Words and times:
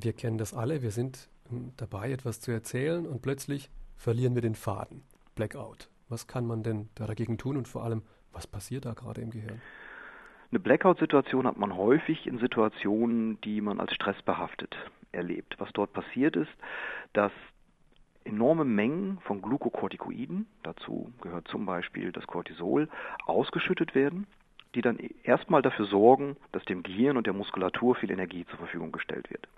Wir 0.00 0.12
kennen 0.12 0.38
das 0.38 0.54
alle, 0.54 0.82
wir 0.82 0.92
sind 0.92 1.28
hm, 1.48 1.72
dabei, 1.76 2.12
etwas 2.12 2.40
zu 2.40 2.52
erzählen 2.52 3.04
und 3.04 3.20
plötzlich 3.20 3.68
verlieren 3.96 4.34
wir 4.36 4.42
den 4.42 4.54
Faden. 4.54 5.02
Blackout. 5.34 5.88
Was 6.08 6.26
kann 6.26 6.46
man 6.46 6.62
denn 6.62 6.88
dagegen 6.94 7.36
tun 7.36 7.56
und 7.56 7.66
vor 7.66 7.82
allem, 7.82 8.02
was 8.32 8.46
passiert 8.46 8.84
da 8.84 8.94
gerade 8.94 9.20
im 9.20 9.30
Gehirn? 9.30 9.60
Eine 10.50 10.60
Blackout-Situation 10.60 11.46
hat 11.46 11.58
man 11.58 11.76
häufig 11.76 12.26
in 12.26 12.38
Situationen, 12.38 13.40
die 13.42 13.60
man 13.60 13.80
als 13.80 13.92
stressbehaftet 13.92 14.74
erlebt. 15.12 15.56
Was 15.58 15.70
dort 15.72 15.92
passiert 15.92 16.36
ist, 16.36 16.50
dass 17.12 17.32
enorme 18.24 18.64
Mengen 18.64 19.18
von 19.24 19.42
Glukokortikoiden, 19.42 20.46
dazu 20.62 21.12
gehört 21.20 21.48
zum 21.48 21.66
Beispiel 21.66 22.12
das 22.12 22.26
Cortisol, 22.26 22.88
ausgeschüttet 23.26 23.94
werden, 23.94 24.26
die 24.74 24.80
dann 24.80 24.98
erstmal 25.24 25.60
dafür 25.60 25.86
sorgen, 25.86 26.36
dass 26.52 26.64
dem 26.64 26.82
Gehirn 26.82 27.16
und 27.16 27.26
der 27.26 27.34
Muskulatur 27.34 27.96
viel 27.96 28.10
Energie 28.10 28.46
zur 28.46 28.58
Verfügung 28.58 28.92
gestellt 28.92 29.28
wird. 29.30 29.48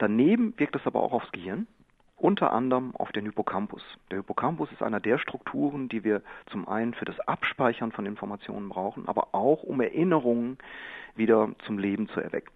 Daneben 0.00 0.54
wirkt 0.56 0.74
es 0.76 0.86
aber 0.86 1.02
auch 1.02 1.12
aufs 1.12 1.30
Gehirn, 1.30 1.66
unter 2.16 2.54
anderem 2.54 2.96
auf 2.96 3.12
den 3.12 3.26
Hippocampus. 3.26 3.82
Der 4.10 4.18
Hippocampus 4.18 4.72
ist 4.72 4.82
einer 4.82 4.98
der 4.98 5.18
Strukturen, 5.18 5.90
die 5.90 6.04
wir 6.04 6.22
zum 6.46 6.66
einen 6.66 6.94
für 6.94 7.04
das 7.04 7.20
Abspeichern 7.20 7.92
von 7.92 8.06
Informationen 8.06 8.70
brauchen, 8.70 9.08
aber 9.08 9.34
auch 9.34 9.62
um 9.62 9.78
Erinnerungen 9.82 10.56
wieder 11.16 11.50
zum 11.66 11.78
Leben 11.78 12.08
zu 12.08 12.20
erwecken. 12.20 12.50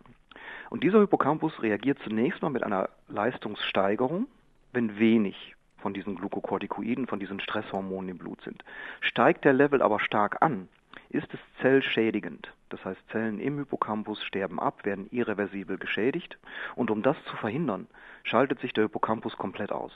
Und 0.70 0.84
dieser 0.84 1.00
Hippocampus 1.00 1.62
reagiert 1.62 1.98
zunächst 2.02 2.40
mal 2.40 2.48
mit 2.48 2.62
einer 2.62 2.88
Leistungssteigerung, 3.08 4.26
wenn 4.72 4.98
wenig 4.98 5.54
von 5.82 5.92
diesen 5.92 6.14
Glukokortikoiden, 6.14 7.06
von 7.06 7.20
diesen 7.20 7.40
Stresshormonen 7.40 8.08
im 8.08 8.16
Blut 8.16 8.40
sind. 8.40 8.64
Steigt 9.02 9.44
der 9.44 9.52
Level 9.52 9.82
aber 9.82 10.00
stark 10.00 10.40
an, 10.40 10.70
ist 11.14 11.32
es 11.32 11.40
zellschädigend. 11.60 12.52
Das 12.70 12.84
heißt, 12.84 13.00
Zellen 13.10 13.38
im 13.38 13.58
Hippocampus 13.58 14.22
sterben 14.24 14.58
ab, 14.58 14.84
werden 14.84 15.06
irreversibel 15.10 15.78
geschädigt. 15.78 16.38
Und 16.74 16.90
um 16.90 17.02
das 17.02 17.16
zu 17.26 17.36
verhindern, 17.36 17.86
schaltet 18.24 18.60
sich 18.60 18.72
der 18.72 18.84
Hippocampus 18.84 19.36
komplett 19.36 19.70
aus. 19.70 19.92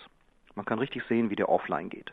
Man 0.55 0.65
kann 0.65 0.79
richtig 0.79 1.03
sehen, 1.05 1.31
wie 1.31 1.37
der 1.37 1.49
offline 1.49 1.91
geht. 1.91 2.13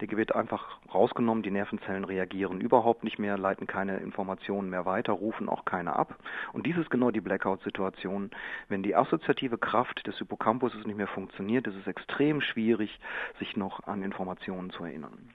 Der 0.00 0.10
wird 0.16 0.34
einfach 0.34 0.78
rausgenommen, 0.94 1.42
die 1.42 1.50
Nervenzellen 1.50 2.04
reagieren 2.04 2.62
überhaupt 2.62 3.04
nicht 3.04 3.18
mehr, 3.18 3.36
leiten 3.36 3.66
keine 3.66 3.98
Informationen 3.98 4.70
mehr 4.70 4.86
weiter, 4.86 5.12
rufen 5.12 5.50
auch 5.50 5.66
keine 5.66 5.94
ab. 5.94 6.16
Und 6.54 6.64
dies 6.64 6.78
ist 6.78 6.88
genau 6.88 7.10
die 7.10 7.20
Blackout-Situation. 7.20 8.30
Wenn 8.68 8.82
die 8.82 8.96
assoziative 8.96 9.58
Kraft 9.58 10.06
des 10.06 10.16
Hippocampus 10.16 10.74
nicht 10.86 10.96
mehr 10.96 11.06
funktioniert, 11.06 11.66
ist 11.66 11.76
es 11.76 11.86
extrem 11.86 12.40
schwierig, 12.40 12.98
sich 13.38 13.58
noch 13.58 13.86
an 13.86 14.02
Informationen 14.02 14.70
zu 14.70 14.84
erinnern. 14.84 15.34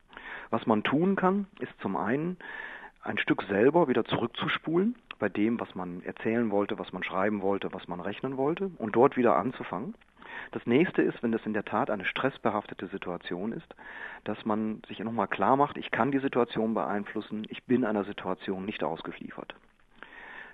Was 0.49 0.65
man 0.65 0.83
tun 0.83 1.15
kann, 1.15 1.45
ist 1.59 1.79
zum 1.81 1.95
einen, 1.95 2.37
ein 3.05 3.17
Stück 3.19 3.43
selber 3.43 3.87
wieder 3.87 4.03
zurückzuspulen 4.03 4.95
bei 5.19 5.29
dem, 5.29 5.59
was 5.59 5.75
man 5.75 6.01
erzählen 6.03 6.49
wollte, 6.49 6.79
was 6.79 6.91
man 6.91 7.03
schreiben 7.03 7.41
wollte, 7.41 7.71
was 7.71 7.87
man 7.87 7.99
rechnen 7.99 8.35
wollte 8.35 8.71
und 8.77 8.95
dort 8.95 9.15
wieder 9.15 9.35
anzufangen. 9.35 9.93
Das 10.51 10.65
nächste 10.65 11.01
ist, 11.01 11.21
wenn 11.21 11.31
das 11.31 11.45
in 11.45 11.53
der 11.53 11.65
Tat 11.65 11.89
eine 11.89 12.05
stressbehaftete 12.05 12.87
Situation 12.87 13.53
ist, 13.53 13.75
dass 14.23 14.43
man 14.43 14.81
sich 14.87 14.99
nochmal 14.99 15.27
klar 15.27 15.55
macht, 15.55 15.77
ich 15.77 15.91
kann 15.91 16.11
die 16.11 16.19
Situation 16.19 16.73
beeinflussen, 16.73 17.45
ich 17.49 17.63
bin 17.63 17.85
einer 17.85 18.03
Situation 18.03 18.65
nicht 18.65 18.83
ausgeliefert. 18.83 19.55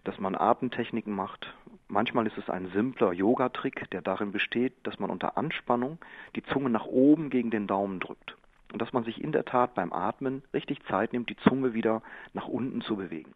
Dass 0.04 0.20
man 0.20 0.36
Atemtechniken 0.36 1.14
macht. 1.16 1.54
Manchmal 1.88 2.28
ist 2.28 2.38
es 2.38 2.50
ein 2.50 2.68
simpler 2.74 3.14
Yoga-Trick, 3.14 3.90
der 3.92 4.02
darin 4.02 4.32
besteht, 4.32 4.74
dass 4.84 5.00
man 5.00 5.10
unter 5.10 5.38
Anspannung 5.38 6.00
die 6.36 6.44
Zunge 6.44 6.70
nach 6.70 6.86
oben 6.86 7.30
gegen 7.30 7.50
den 7.50 7.68
Daumen 7.68 8.00
drückt 8.00 8.36
und 8.72 8.82
dass 8.82 8.94
man 8.94 9.04
sich 9.04 9.22
in 9.22 9.32
der 9.32 9.46
Tat 9.46 9.76
beim 9.76 9.94
Atmen 9.94 10.44
richtig 10.54 10.84
Zeit 10.86 11.14
nimmt, 11.14 11.30
die 11.30 11.38
Zunge 11.38 11.74
wieder 11.74 12.02
nach 12.34 12.48
unten 12.48 12.82
zu 12.82 12.96
bewegen. 12.96 13.34